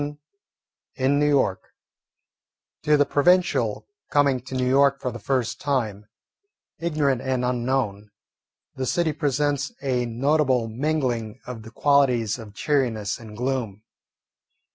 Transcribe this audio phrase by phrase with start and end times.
[0.01, 0.17] VII
[0.95, 1.61] IN NEW YORK
[2.81, 6.07] To the provincial coming to New York for the first time,
[6.79, 8.09] ignorant and unknown,
[8.73, 13.83] the city presents a notable mingling of the qualities of cheeriness and gloom.